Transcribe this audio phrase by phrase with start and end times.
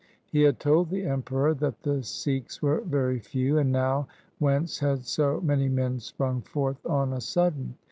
[0.31, 4.07] He had told the Emperor that the Sikhs were very few, and now
[4.39, 7.75] whence had so many men sprung forth on a sudden